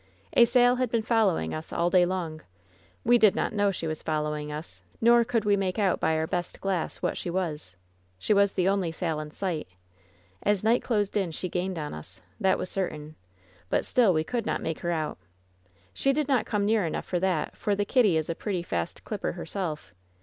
A 0.33 0.45
sail 0.45 0.77
had 0.77 0.89
been 0.89 1.03
following 1.03 1.53
us 1.53 1.71
all 1.71 1.91
day 1.91 2.07
long. 2.07 2.41
We 3.03 3.19
did 3.19 3.35
not 3.35 3.53
know 3.53 3.69
she 3.69 3.85
was 3.85 4.01
following 4.01 4.51
us, 4.51 4.81
nor 4.99 5.23
could 5.23 5.45
we 5.45 5.55
make 5.55 5.77
out 5.77 5.99
by 5.99 6.15
our 6.15 6.25
best 6.25 6.59
glass 6.59 7.03
what 7.03 7.17
she 7.17 7.29
was. 7.29 7.75
She 8.17 8.33
was 8.33 8.55
the 8.55 8.67
only 8.67 8.91
sail 8.91 9.19
in 9.19 9.29
sight. 9.29 9.67
As 10.41 10.63
night 10.63 10.81
closed 10.81 11.15
in 11.15 11.29
she 11.29 11.49
gained 11.49 11.77
on 11.77 11.93
us. 11.93 12.19
That 12.39 12.57
was 12.57 12.67
certain. 12.71 13.13
But 13.69 13.85
still 13.85 14.11
we 14.11 14.23
could 14.23 14.47
not 14.47 14.63
make 14.63 14.79
her 14.79 14.89
out. 14.89 15.19
She 15.93 16.13
did 16.13 16.27
not 16.27 16.47
come 16.47 16.65
near 16.65 16.83
enough 16.83 17.05
for 17.05 17.19
that, 17.19 17.55
for 17.55 17.75
the 17.75 17.85
Kitty 17.85 18.17
is 18.17 18.27
a 18.27 18.33
pretty 18.33 18.63
fast 18.63 19.03
clipper 19.03 19.33
her 19.33 19.45
self. 19.45 19.93